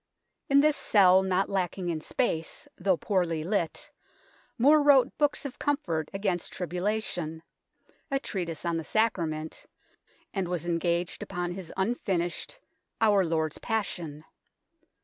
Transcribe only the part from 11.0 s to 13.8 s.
upon his unfinished" Our Lord's